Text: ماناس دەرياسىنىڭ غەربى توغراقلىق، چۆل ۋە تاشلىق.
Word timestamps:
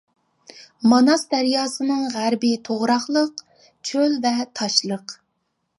ماناس 0.93 1.25
دەرياسىنىڭ 1.33 2.01
غەربى 2.15 2.53
توغراقلىق، 2.69 3.45
چۆل 3.91 4.21
ۋە 4.27 4.35
تاشلىق. 4.61 5.17